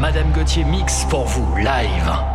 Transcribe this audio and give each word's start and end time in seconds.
Madame 0.00 0.32
Gauthier 0.32 0.64
mix 0.64 1.06
pour 1.08 1.24
vous 1.24 1.56
live. 1.56 2.33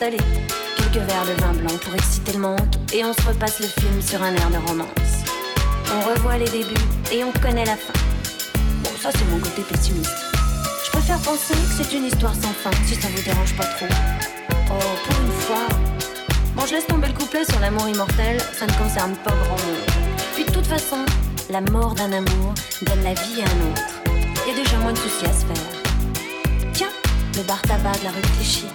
Quelques 0.00 1.06
verres 1.06 1.26
de 1.26 1.40
vin 1.40 1.52
blanc 1.52 1.78
pour 1.82 1.94
exciter 1.94 2.32
le 2.32 2.40
manque. 2.40 2.74
Et 2.92 3.04
on 3.04 3.12
se 3.12 3.22
repasse 3.22 3.60
le 3.60 3.66
film 3.66 4.02
sur 4.02 4.20
un 4.22 4.34
air 4.34 4.50
de 4.50 4.68
romance. 4.68 4.88
On 5.94 6.10
revoit 6.10 6.36
les 6.36 6.48
débuts 6.48 6.74
et 7.12 7.22
on 7.22 7.30
connaît 7.32 7.64
la 7.64 7.76
fin. 7.76 7.92
Bon, 8.82 8.90
ça 9.00 9.10
c'est 9.12 9.24
mon 9.30 9.38
côté 9.38 9.62
pessimiste. 9.62 10.10
Je 10.84 10.90
préfère 10.90 11.18
penser 11.18 11.54
que 11.54 11.82
c'est 11.82 11.96
une 11.96 12.06
histoire 12.06 12.34
sans 12.34 12.52
fin, 12.52 12.70
si 12.86 12.96
ça 12.96 13.08
vous 13.14 13.22
dérange 13.22 13.56
pas 13.56 13.64
trop. 13.64 13.86
Oh, 14.70 14.98
pour 15.06 15.20
une 15.20 15.32
fois. 15.32 15.68
Bon, 16.56 16.66
je 16.66 16.74
laisse 16.74 16.86
tomber 16.86 17.08
le 17.08 17.14
couplet 17.14 17.44
sur 17.44 17.60
l'amour 17.60 17.88
immortel, 17.88 18.40
ça 18.52 18.66
ne 18.66 18.72
concerne 18.72 19.14
pas 19.16 19.30
grand 19.30 19.58
monde. 19.64 20.16
Puis 20.34 20.44
de 20.44 20.50
toute 20.50 20.66
façon, 20.66 21.04
la 21.50 21.60
mort 21.60 21.94
d'un 21.94 22.12
amour 22.12 22.54
donne 22.82 23.02
la 23.04 23.14
vie 23.14 23.42
à 23.42 23.44
un 23.44 23.70
autre. 23.70 24.46
Y 24.46 24.50
a 24.50 24.54
déjà 24.54 24.76
moins 24.78 24.92
de 24.92 24.98
soucis 24.98 25.26
à 25.26 25.32
se 25.32 25.46
faire. 25.46 26.72
Tiens, 26.72 26.92
le 27.36 27.42
bar 27.42 27.62
tabac 27.62 27.96
de 27.98 28.04
la 28.04 28.10
rue 28.10 28.22
Clichy, 28.36 28.66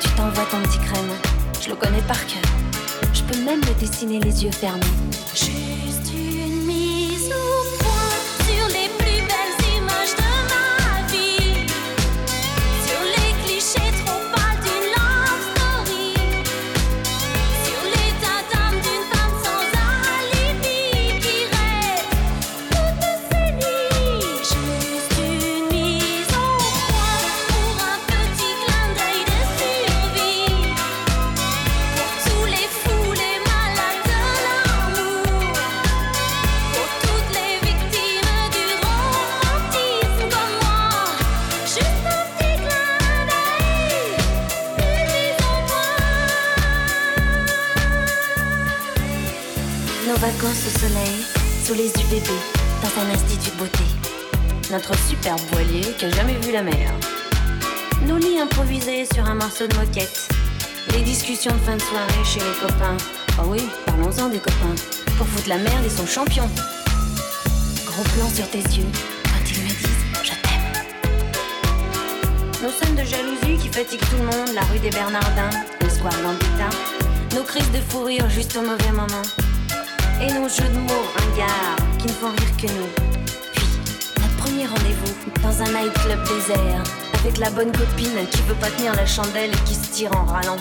tu 0.00 0.08
t'envoies 0.10 0.44
ton 0.50 0.60
petit 0.62 0.78
crème. 0.78 1.10
Je 1.60 1.70
le 1.70 1.76
connais 1.76 2.02
par 2.02 2.24
cœur. 2.26 2.42
Je 3.12 3.22
peux 3.22 3.40
même 3.44 3.60
le 3.60 3.74
dessiner 3.80 4.20
les 4.20 4.44
yeux 4.44 4.50
fermés. 4.50 4.84
Dans 52.20 53.02
un 53.02 53.10
institut 53.12 53.50
de 53.50 53.56
beauté. 53.56 53.84
Notre 54.70 54.96
superbe 54.98 55.40
voilier 55.52 55.82
qui 55.98 56.06
a 56.06 56.10
jamais 56.10 56.34
vu 56.34 56.52
la 56.52 56.62
mer. 56.62 56.90
Nos 58.06 58.16
lits 58.16 58.38
improvisés 58.38 59.06
sur 59.12 59.24
un 59.26 59.34
morceau 59.34 59.66
de 59.66 59.76
moquette. 59.76 60.28
Les 60.92 61.02
discussions 61.02 61.52
de 61.52 61.58
fin 61.58 61.76
de 61.76 61.82
soirée 61.82 62.24
chez 62.24 62.40
les 62.40 62.66
copains. 62.66 62.96
Ah 63.38 63.42
oui, 63.46 63.68
parlons-en 63.84 64.28
des 64.28 64.38
copains. 64.38 64.74
Pour 65.18 65.26
foutre 65.26 65.48
la 65.48 65.58
merde, 65.58 65.82
ils 65.84 65.90
sont 65.90 66.06
champions. 66.06 66.48
Gros 67.84 68.02
plan 68.02 68.30
sur 68.30 68.48
tes 68.48 68.62
yeux 68.62 68.88
quand 69.24 69.50
ils 69.50 69.62
me 69.62 69.68
disent 69.68 70.04
je 70.22 70.30
t'aime. 70.30 70.68
Nos 72.62 72.70
scènes 72.70 72.96
de 72.96 73.04
jalousie 73.04 73.62
qui 73.62 73.68
fatiguent 73.68 74.00
tout 74.00 74.16
le 74.16 74.24
monde, 74.24 74.54
la 74.54 74.62
rue 74.62 74.78
des 74.78 74.90
Bernardins, 74.90 75.50
le 75.82 75.90
square 75.90 76.16
Gambetta. 76.22 76.70
Nos 77.34 77.42
crises 77.42 77.70
de 77.72 77.80
fou 77.90 78.04
rire 78.04 78.28
juste 78.30 78.56
au 78.56 78.62
mauvais 78.62 78.92
moment. 78.92 79.22
Et 80.18 80.32
nos 80.32 80.48
jeux 80.48 80.68
de 80.68 80.78
mots 80.78 81.06
ringards 81.14 81.76
qui 81.98 82.06
ne 82.06 82.12
font 82.12 82.30
rire 82.30 82.56
que 82.56 82.66
nous. 82.68 82.88
Puis, 83.52 83.66
notre 84.16 84.36
premier 84.38 84.66
rendez-vous 84.66 85.14
dans 85.42 85.62
un 85.62 85.66
nightclub 85.66 86.18
désert. 86.26 86.82
Avec 87.20 87.36
la 87.36 87.50
bonne 87.50 87.70
copine 87.70 88.26
qui 88.30 88.40
veut 88.42 88.54
pas 88.54 88.70
tenir 88.70 88.94
la 88.94 89.04
chandelle 89.04 89.50
et 89.50 89.68
qui 89.68 89.74
se 89.74 89.92
tire 89.92 90.12
en 90.16 90.24
râlant. 90.24 90.56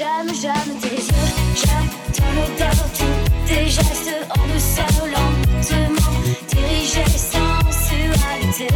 J'aime, 0.00 0.32
j'aime 0.34 0.80
tes 0.80 0.96
yeux, 0.96 1.28
j'aime 1.54 1.90
ton 2.14 2.30
odeur, 2.42 2.78
tous 2.96 3.46
tes 3.46 3.66
gestes 3.66 4.16
en 4.30 4.42
me 4.46 4.58
seul 4.58 5.10
lentement 5.10 6.16
dirigés 6.48 7.04
sensualité. 7.18 8.68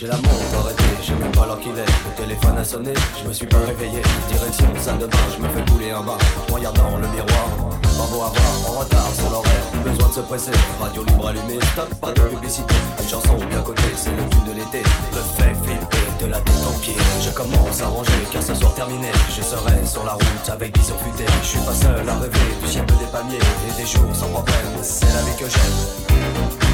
J'ai 0.00 0.06
la 0.06 0.16
montre 0.16 0.56
arrêtée, 0.58 0.96
je 1.02 1.08
sais 1.08 1.12
même 1.12 1.30
pas 1.32 1.44
l'heure 1.44 1.60
qu'il 1.60 1.76
est. 1.76 1.84
Le 1.84 2.16
téléphone 2.16 2.56
a 2.56 2.64
sonné, 2.64 2.94
je 3.20 3.28
me 3.28 3.34
suis 3.34 3.44
pas 3.44 3.58
réveillé. 3.58 4.00
Direction 4.32 4.66
salle 4.80 4.96
de 4.96 5.04
bain, 5.04 5.28
je 5.36 5.42
me 5.42 5.48
fais 5.50 5.70
couler 5.70 5.90
un 5.90 6.00
bain. 6.00 6.16
Regardant 6.50 6.96
le 6.96 7.06
miroir, 7.08 7.48
pas 7.82 8.08
beau 8.08 8.22
à 8.24 8.32
voir, 8.32 8.52
en 8.66 8.80
retard 8.80 9.12
sur 9.12 9.28
l'horaire. 9.28 9.66
Besoin 9.84 10.08
de 10.08 10.14
se 10.14 10.20
presser, 10.20 10.52
radio 10.80 11.04
libre 11.04 11.28
allumée, 11.28 11.60
stop, 11.72 11.92
pas 12.00 12.12
de 12.12 12.20
publicité. 12.32 12.74
Une 12.98 13.08
chanson 13.10 13.36
bien 13.50 13.60
côté, 13.60 13.82
c'est 13.94 14.16
le 14.16 14.24
tout 14.30 14.40
de 14.48 14.56
l'été. 14.56 14.80
Le 15.12 15.20
fait 15.36 15.52
filtré 15.68 16.00
de 16.18 16.26
la 16.32 16.40
tête 16.40 16.64
en 16.66 16.78
pied. 16.78 16.96
Je 17.20 17.30
commence 17.36 17.82
à 17.82 17.88
ranger, 17.88 18.24
car 18.32 18.42
ce 18.42 18.54
soir 18.54 18.72
terminé, 18.72 19.12
je 19.28 19.42
serai 19.42 19.84
sur 19.84 20.06
la 20.06 20.14
route 20.14 20.48
avec 20.48 20.78
vision 20.78 20.96
futée. 20.96 21.30
Je 21.42 21.46
suis 21.46 21.60
pas 21.60 21.74
seul 21.74 22.08
à 22.08 22.14
rêver 22.16 22.48
du 22.62 22.68
ciel 22.72 22.86
des 22.86 23.10
palmiers 23.12 23.36
et 23.36 23.76
des 23.76 23.86
jours 23.86 24.08
sans 24.14 24.28
problème. 24.28 24.80
C'est 24.80 25.12
la 25.12 25.20
vie 25.28 25.36
que 25.38 25.44
j'aime. 25.44 26.69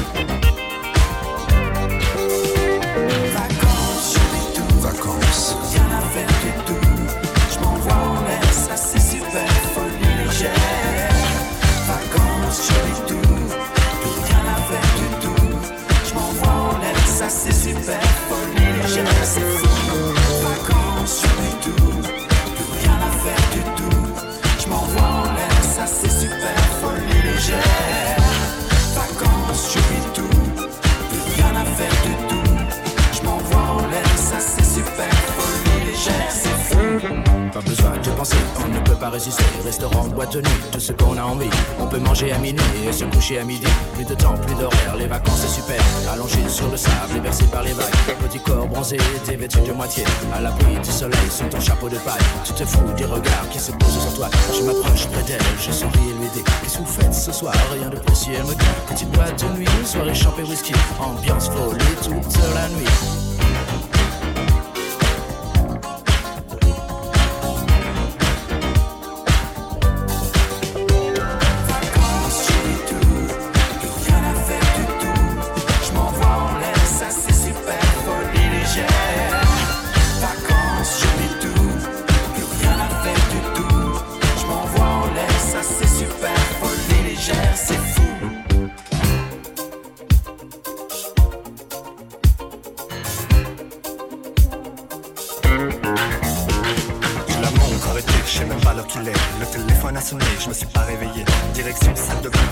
Besoin 37.77 37.97
de 37.97 38.09
penser, 38.17 38.37
on 38.63 38.73
ne 38.73 38.79
peut 38.79 38.95
pas 38.95 39.09
résister. 39.09 39.43
Restaurant, 39.63 40.07
boîte 40.07 40.33
de 40.33 40.41
nuit, 40.41 40.61
tout 40.71 40.79
ce 40.79 40.91
qu'on 40.93 41.17
a 41.17 41.23
envie. 41.23 41.49
On 41.79 41.87
peut 41.87 41.99
manger 41.99 42.31
à 42.31 42.37
minuit 42.37 42.61
et 42.87 42.91
se 42.91 43.05
coucher 43.05 43.39
à 43.39 43.43
midi. 43.43 43.67
Plus 43.93 44.05
de 44.05 44.15
temps, 44.15 44.35
plus 44.45 44.55
d'horaire, 44.55 44.95
les 44.97 45.07
vacances 45.07 45.41
c'est 45.41 45.61
super. 45.61 45.81
Allongé 46.11 46.47
sur 46.47 46.69
le 46.69 46.77
sable 46.77 47.17
et 47.17 47.19
bercé 47.19 47.45
par 47.45 47.63
les 47.63 47.73
vagues. 47.73 47.93
Petit 48.21 48.39
corps 48.39 48.67
bronzé, 48.67 48.97
dévêtu 49.25 49.59
de 49.59 49.73
moitié. 49.73 50.03
À 50.33 50.41
l'abri 50.41 50.77
du 50.79 50.91
soleil, 50.91 51.29
sous 51.29 51.45
ton 51.45 51.59
chapeau 51.59 51.89
de 51.89 51.97
paille. 51.97 52.25
Tu 52.45 52.53
te 52.53 52.65
fous 52.65 52.93
du 52.95 53.05
regard 53.05 53.49
qui 53.51 53.59
se 53.59 53.71
pose 53.71 53.99
sur 53.99 54.13
toi. 54.13 54.29
Je 54.53 54.63
m'approche 54.63 55.07
près 55.07 55.23
d'elle, 55.23 55.41
je 55.59 55.71
souris 55.71 56.09
et 56.09 56.13
lui 56.19 56.29
dis 56.33 56.43
Qu'est-ce 56.61 56.77
que 56.77 56.83
vous 56.83 56.85
faites 56.85 57.13
ce 57.13 57.31
soir? 57.31 57.53
Rien 57.71 57.89
de 57.89 57.97
précis, 57.97 58.31
elle 58.35 58.45
me 58.45 58.53
dit 58.53 58.65
Petite 58.87 59.11
boîte 59.11 59.43
de 59.43 59.59
nuit, 59.59 59.67
soirée 59.85 60.15
champée 60.15 60.43
whisky. 60.43 60.73
Ambiance 60.99 61.49
folie 61.49 61.95
toute 62.03 62.37
la 62.53 62.69
nuit. 62.69 63.16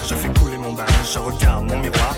Je 0.07 0.15
fais 0.15 0.29
couler 0.39 0.57
mon 0.57 0.73
bain, 0.73 0.85
je 1.03 1.19
regarde 1.19 1.65
mon 1.65 1.77
miroir. 1.79 2.15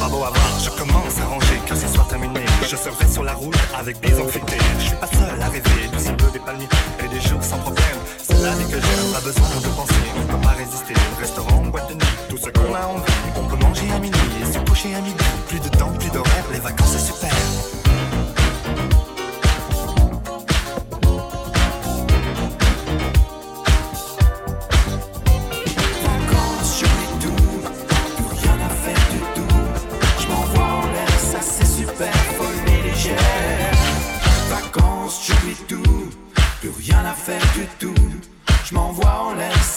Pas 0.00 0.08
beau 0.08 0.24
à 0.24 0.30
voir, 0.30 0.58
je 0.62 0.70
commence 0.70 1.20
à 1.20 1.26
ranger, 1.26 1.60
car 1.66 1.76
ce 1.76 1.86
soir 1.88 2.08
terminé. 2.08 2.40
Je 2.62 2.76
serai 2.76 3.06
sur 3.06 3.22
la 3.22 3.34
route 3.34 3.56
avec 3.78 4.00
des 4.00 4.18
infectés. 4.18 4.58
Je 4.78 4.84
suis 4.86 4.96
pas 4.96 5.06
seul 5.06 5.40
à 5.40 5.48
rêver 5.48 5.88
du 5.92 5.98
ciel 5.98 6.16
des 6.32 6.38
palmiers 6.38 6.68
et 7.04 7.08
des 7.08 7.20
jours 7.20 7.42
sans 7.42 7.58
problème. 7.58 7.98
C'est 8.22 8.40
la 8.42 8.54
vie 8.54 8.64
que 8.64 8.80
j'aime, 8.80 9.12
pas 9.12 9.20
besoin 9.20 9.48
de 9.60 9.68
penser, 9.76 9.94
on 10.16 10.26
peut 10.32 10.42
pas 10.42 10.54
résister. 10.54 10.94
Restaurant, 11.18 11.62
boîte 11.66 11.88
de 11.90 11.94
nuit, 11.94 12.14
tout 12.28 12.38
ce 12.38 12.48
qu'on 12.50 12.74
a 12.74 12.86
envie. 12.86 13.12
On 13.36 13.44
peut 13.44 13.62
manger 13.62 13.90
à 13.94 13.98
minuit 13.98 14.18
et 14.40 14.52
se 14.52 14.58
coucher 14.60 14.94
à 14.94 15.00
midi. 15.00 15.24
Plus 15.48 15.60
de 15.60 15.68
temps, 15.68 15.92
plus 15.98 16.10
d'horaire, 16.10 16.44
les 16.52 16.60
vacances 16.60 16.92
c'est 16.92 17.12
super. 17.12 17.89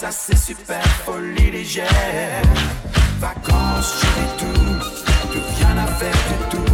Ça 0.04 0.10
c'est 0.10 0.36
super, 0.36 0.84
folie 1.06 1.50
légère. 1.50 2.42
Vacances, 3.20 4.02
je 4.02 4.44
tout, 4.44 5.30
plus 5.30 5.40
rien 5.56 5.78
à 5.78 5.86
faire 5.86 6.12
du 6.12 6.56
tout. 6.56 6.73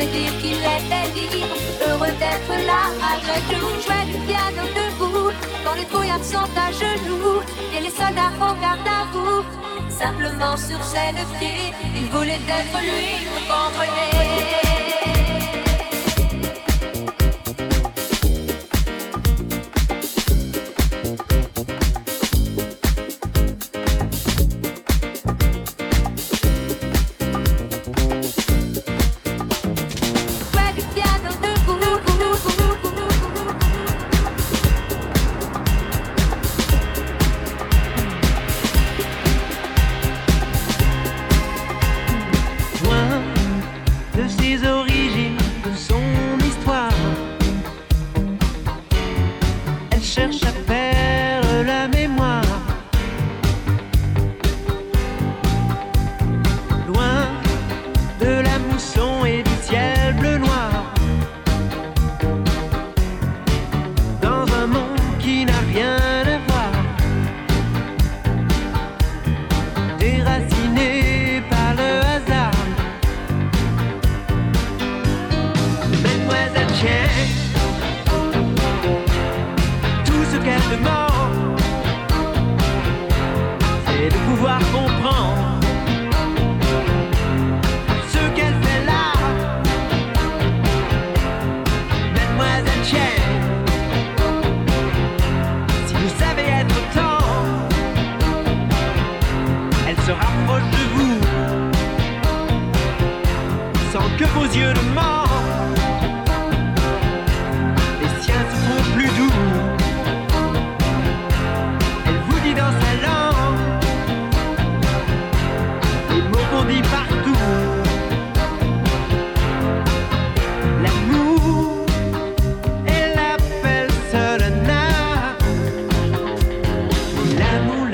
dire 0.00 0.32
qu'il 0.40 0.58
était 0.58 1.08
libre, 1.14 1.56
heureux 1.86 2.12
d'être 2.18 2.66
là 2.66 2.82
malgré 3.00 3.38
tout. 3.50 3.68
Jouait 3.84 4.06
du 4.06 4.18
piano 4.26 4.62
debout, 4.76 5.30
quand 5.64 5.74
les 5.74 5.84
trouillards 5.84 6.24
sont 6.24 6.50
à 6.56 6.72
genoux 6.72 7.40
et 7.76 7.80
les 7.80 7.90
soldats 7.90 8.32
en 8.40 8.54
garde 8.60 8.86
à 8.86 9.04
vous. 9.12 9.44
Simplement 9.90 10.56
sur 10.56 10.82
scène 10.82 11.16
pied, 11.38 11.72
il 11.94 12.06
voulait 12.10 12.40
être 12.48 12.78
lui, 12.80 13.26
vous 13.30 13.40
comprenez. 13.46 14.71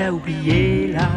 a 0.09 0.13
oublié 0.13 0.87
là. 0.87 1.07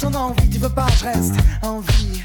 Ton 0.00 0.14
envie, 0.14 0.48
tu 0.50 0.58
veux 0.58 0.68
pas, 0.68 0.86
je 0.98 1.04
reste 1.04 1.34
en 1.62 1.80
vie. 1.80 2.22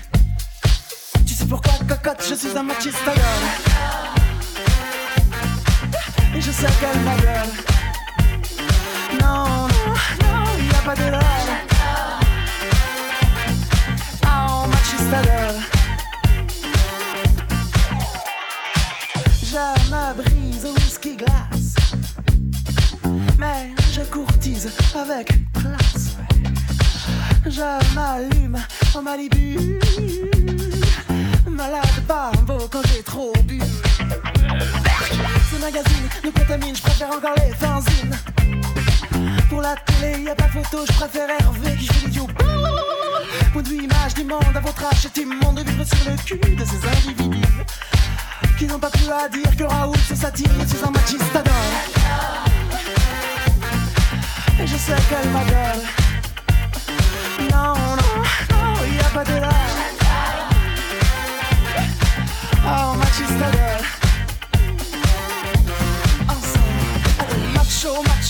Tu 1.26 1.34
sais 1.34 1.46
pourquoi, 1.46 1.72
cocotte, 1.88 2.24
je 2.28 2.36
suis 2.36 2.58
un 2.58 2.64
machiste 2.64 2.98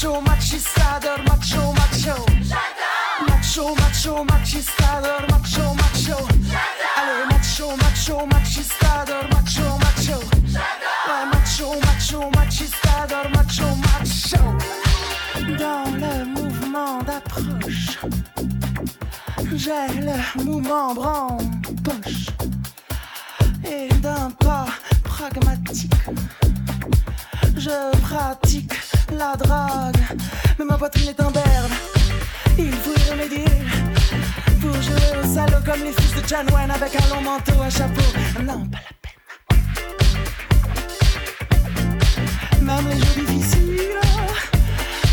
macho, 0.02 0.22
machistador, 0.22 1.24
macho, 1.28 1.74
macho. 1.74 2.26
Macho, 3.28 3.76
macho, 3.76 4.26
machistador, 4.26 5.28
macho, 5.30 5.76
macho. 5.76 6.18
Allez, 6.98 7.26
macho, 7.30 7.78
macho, 7.78 8.26
machistador, 8.26 9.28
macho, 9.30 9.78
macho. 9.78 10.20
Macho, 11.32 11.80
macho, 11.86 12.30
machistador, 12.32 13.30
macho, 13.30 13.76
macho. 13.76 14.42
Dans 15.60 15.86
le 15.92 16.26
mouvement 16.26 17.04
d'approche, 17.04 18.00
j'ai 19.54 19.88
le 20.00 20.44
mouvement 20.44 20.90
en 20.90 21.38
poche. 21.84 22.28
Et 23.64 23.88
d'un 24.00 24.32
pas 24.32 24.66
pragmatique, 25.04 25.94
je 27.56 27.98
pratique 28.02 28.81
mais 30.58 30.66
ma 30.66 30.78
poitrine 30.78 31.10
est 31.10 31.22
un 31.22 31.30
berne. 31.30 31.72
Il 32.58 32.74
faut 32.74 32.92
y 32.92 33.12
remédier 33.12 33.46
pour 34.60 34.74
jouer 34.82 34.96
au 35.20 35.24
salaud 35.36 35.64
comme 35.64 35.84
les 35.84 35.94
fils 35.94 36.16
de 36.16 36.28
John 36.28 36.48
Wayne 36.52 36.72
avec 36.72 36.96
un 36.96 37.08
long 37.14 37.22
manteau, 37.22 37.62
un 37.62 37.70
chapeau. 37.70 38.02
Non, 38.44 38.66
pas 38.66 38.80
la 38.80 38.94
peine. 39.02 39.12
Même 42.62 42.90
les 42.90 42.98
jeux 42.98 43.26
difficiles, 43.26 44.00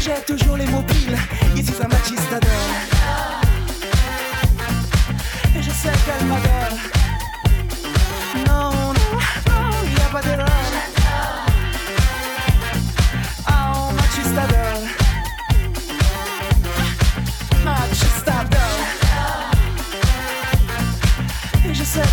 j'ai 0.00 0.34
toujours 0.34 0.56
les 0.56 0.66
mots 0.66 0.82
piles. 0.82 1.18
Ici, 1.56 1.72
ça 1.72 1.86
machistador. 1.86 2.50
Et 5.54 5.62
je 5.62 5.70
sais 5.70 5.92
qu'elle 6.04 6.26
m'adore. 6.26 6.78
Non, 8.46 8.70
non, 8.70 8.92
non, 9.50 9.70
y 9.84 10.00
a 10.00 10.08
pas 10.10 10.22
d'erreur. 10.22 10.48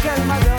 calmador. 0.06 0.55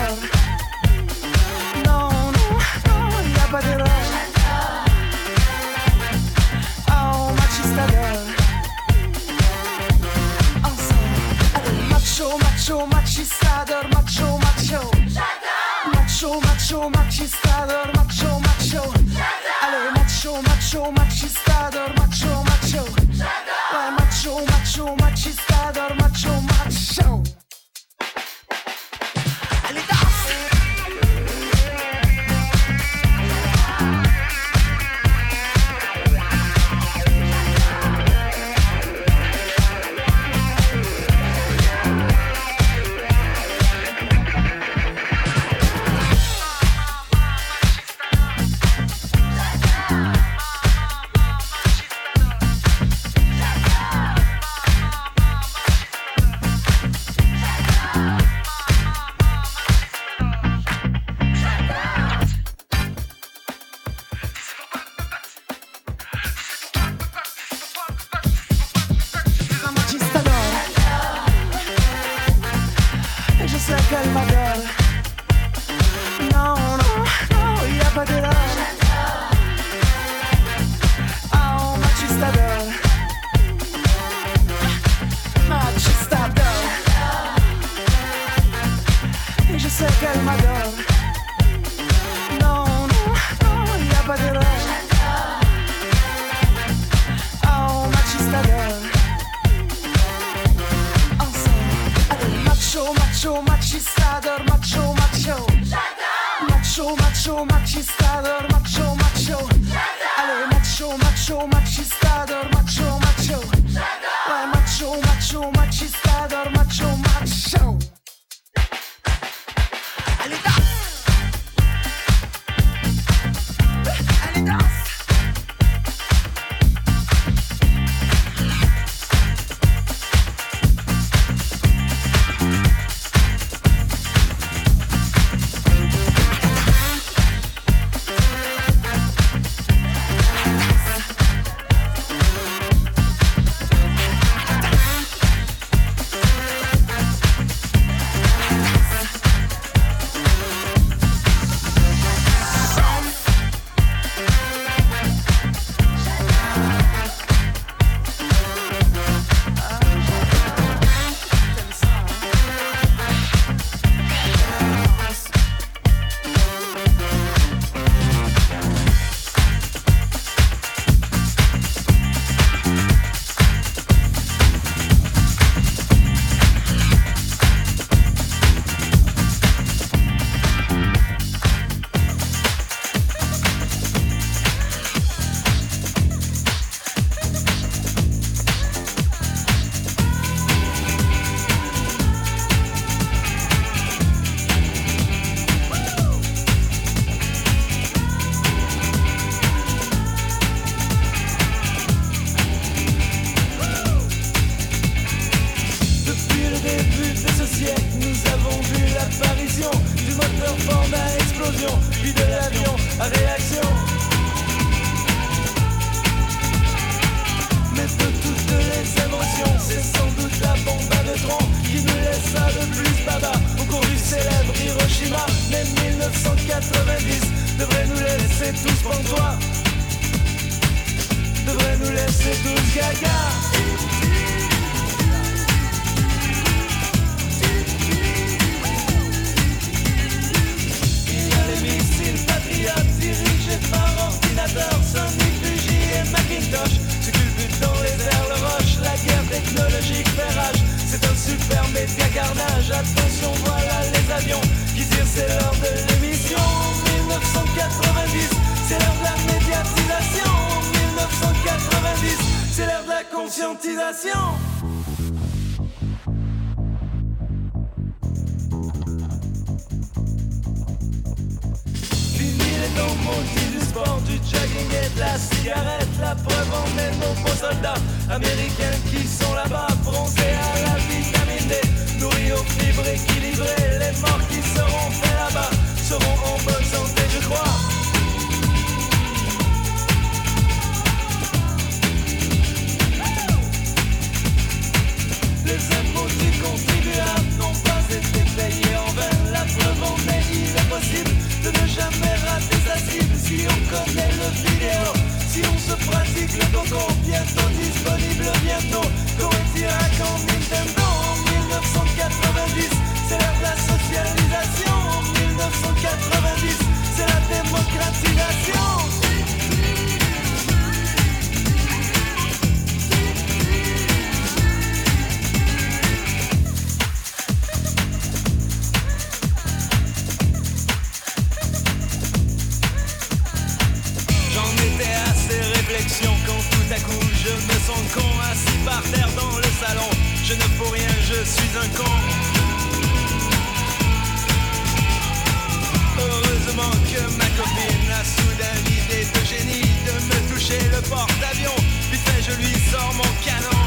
Heureusement 345.99 346.69
que 346.85 347.01
ma 347.17 347.25
copine 347.35 347.91
a 347.91 348.03
soudain 348.03 348.55
l'idée 348.65 349.05
de 349.11 349.25
génie 349.25 349.69
de 349.85 349.93
me 350.05 350.17
toucher 350.31 350.59
le 350.69 350.81
porte-avions. 350.87 351.59
Vite 351.91 352.01
fait, 352.05 352.21
je 352.21 352.37
lui 352.37 352.53
sors 352.69 352.93
mon 352.93 353.09
canon. 353.25 353.65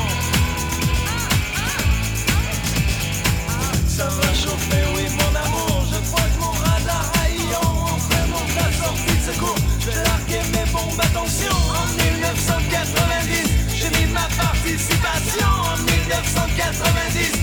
Ça 3.88 4.07
va 4.09 4.34
chauffer 4.34 4.84
oui, 4.95 5.09
mon 5.11 5.34
amour. 5.45 5.84
Je 5.93 5.99
crois 6.09 6.22
que 6.22 6.38
mon 6.38 6.53
radar 6.53 7.11
haillant 7.24 7.74
remonte 8.14 8.55
la 8.55 8.70
sortie 8.84 9.16
de 9.16 9.32
secours. 9.32 9.59
Je 9.80 9.86
vais 9.86 10.03
larguer 10.05 10.43
mes 10.53 10.70
bombes, 10.70 11.01
attention. 11.01 11.57
En 11.74 11.86
1990, 12.01 13.51
j'ai 13.74 13.91
mis 13.99 14.12
ma 14.12 14.28
participation. 14.38 15.49
En 15.49 15.76
1990, 15.76 17.39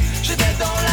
don't 0.59 0.86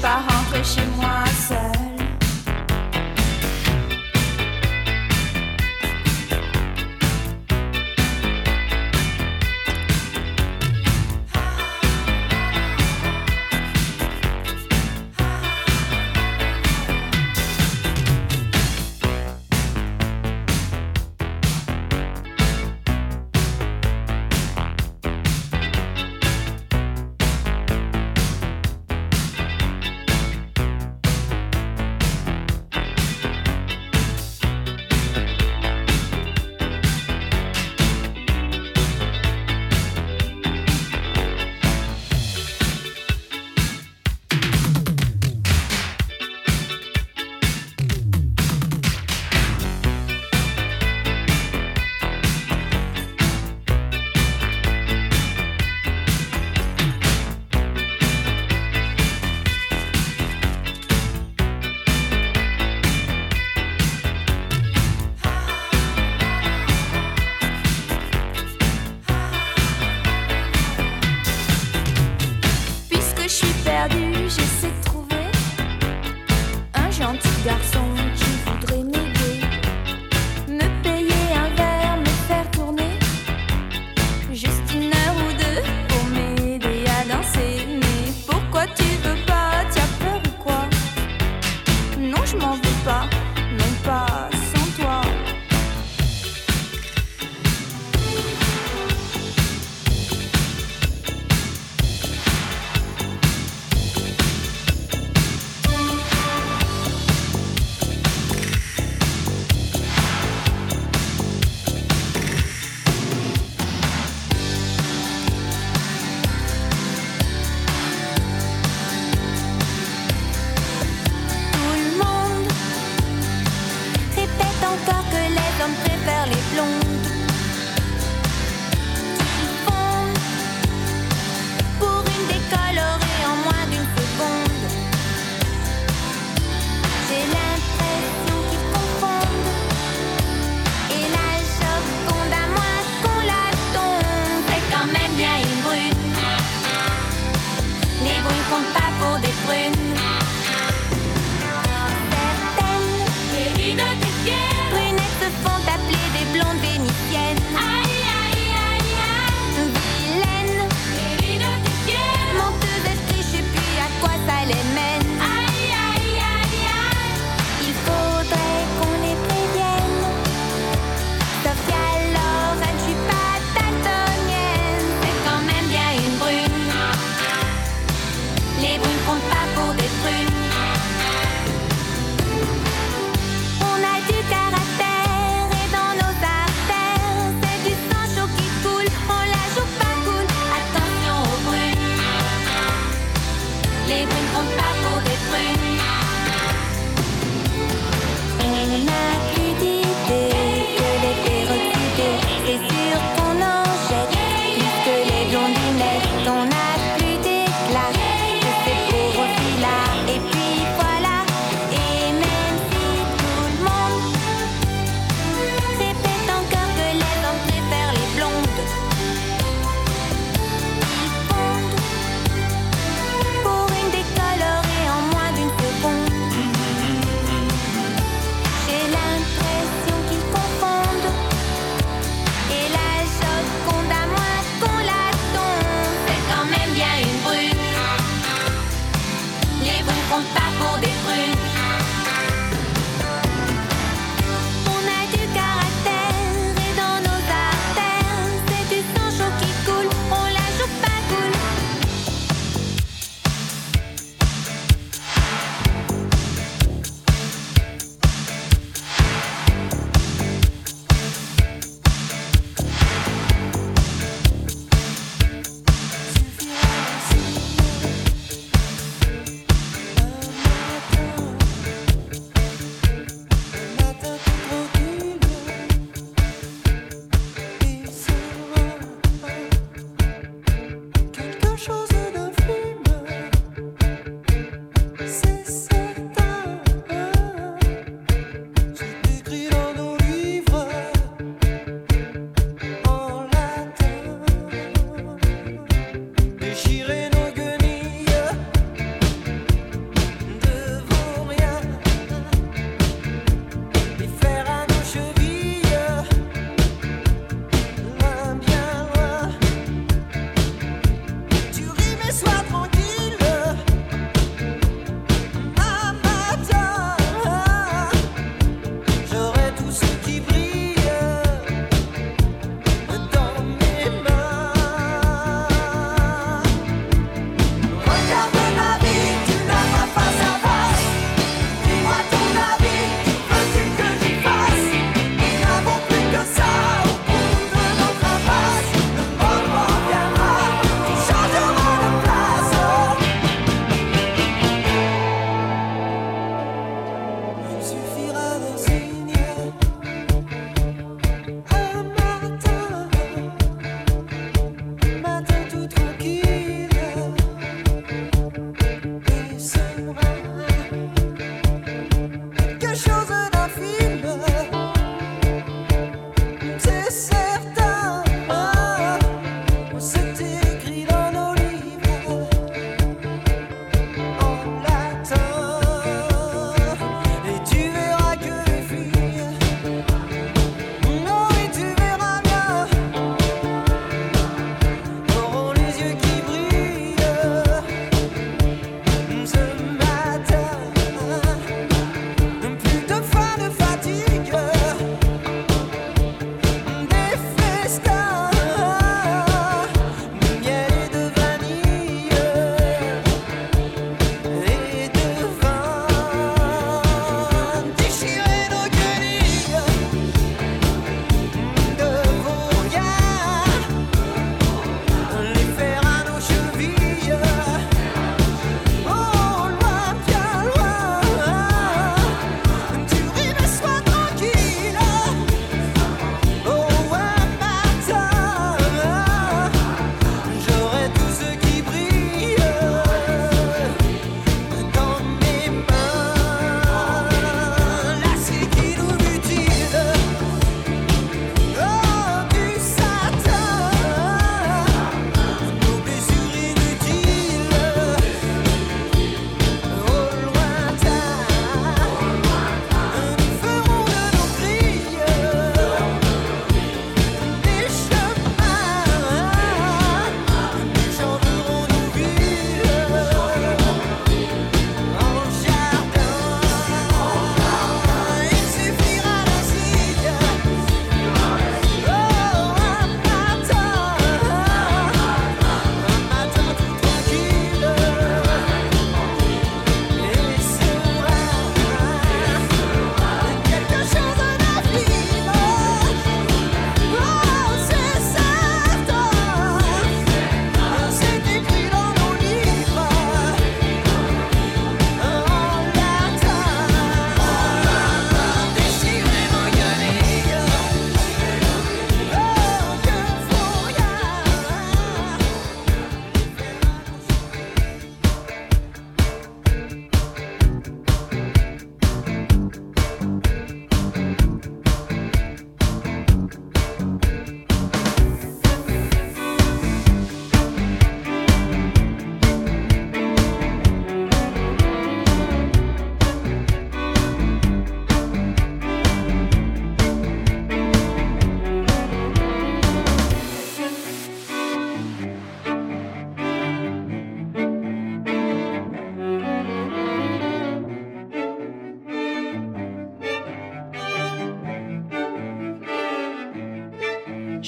pas 0.00 0.22
rentrer 0.28 0.64
chez 0.64 0.86
moi 0.96 1.27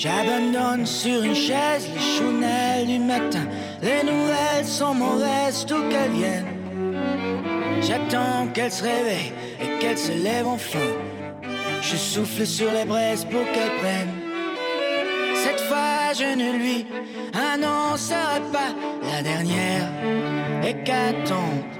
J'abandonne 0.02 0.86
sur 0.86 1.22
une 1.22 1.34
chaise 1.34 1.86
les 1.94 2.00
chounelles 2.00 2.86
du 2.86 2.98
matin. 2.98 3.46
Les 3.82 4.02
nouvelles 4.02 4.64
sont 4.64 4.94
mauvaises, 4.94 5.66
tout 5.66 5.82
qu'elles 5.90 6.12
viennent. 6.12 6.46
J'attends 7.82 8.46
qu'elle 8.54 8.72
se 8.72 8.82
réveille 8.82 9.34
et 9.60 9.78
qu'elle 9.78 9.98
se 9.98 10.12
lève 10.12 10.46
enfin. 10.46 10.88
Je 11.82 11.96
souffle 11.96 12.46
sur 12.46 12.72
les 12.72 12.86
braises 12.86 13.26
pour 13.26 13.44
qu'elle 13.52 13.76
prenne. 13.78 14.14
Cette 15.34 15.60
fois, 15.68 16.14
je 16.14 16.34
ne 16.34 16.56
lui 16.56 16.86
annoncerai 17.34 18.40
pas 18.50 18.72
la 19.02 19.22
dernière 19.22 19.86
hécatombe. 20.62 21.79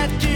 sur 0.00 0.08
la 0.08 0.29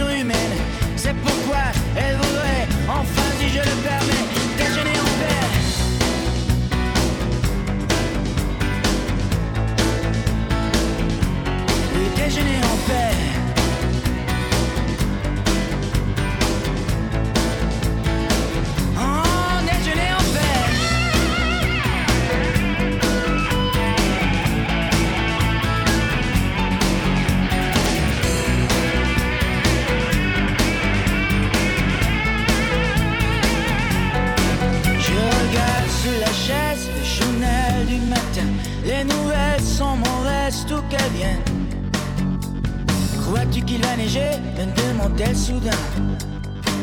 Crois-tu 43.21 43.63
qu'il 43.63 43.83
va 43.83 43.97
neiger? 43.97 44.39
Me 44.57 44.65
demande-t-elle 44.65 45.37
soudain. 45.37 45.71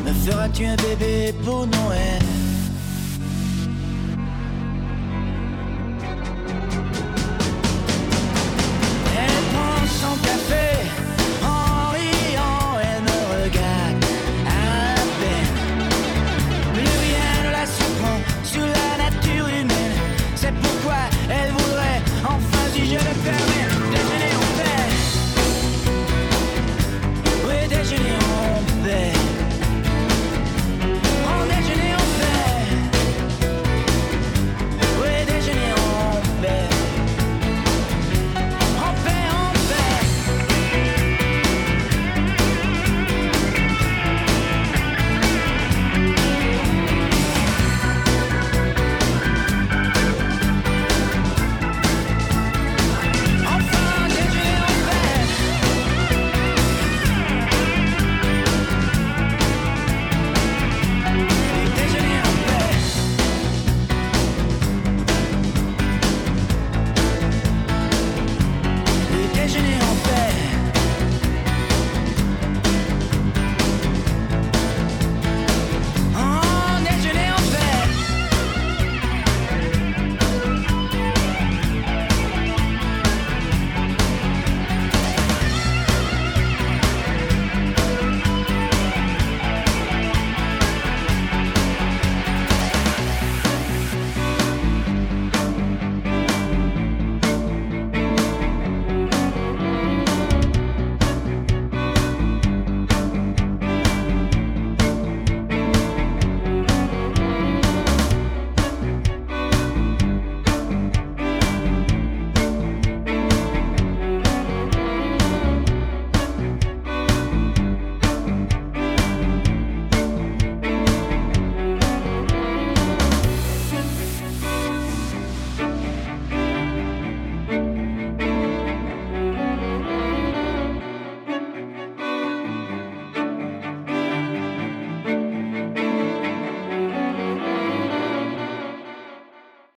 Me 0.05 0.13
feras-tu 0.13 0.65
un 0.65 0.75
bébé 0.75 1.33
pour 1.43 1.65
Noël? 1.65 2.30